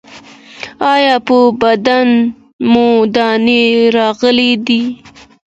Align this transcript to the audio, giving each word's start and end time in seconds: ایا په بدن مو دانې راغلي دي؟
ایا 0.93 1.15
په 1.27 1.37
بدن 1.61 2.07
مو 2.71 2.87
دانې 3.15 3.63
راغلي 3.97 4.51
دي؟ 4.65 4.81